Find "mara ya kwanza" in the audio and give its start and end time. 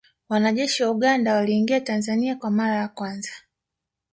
2.51-3.31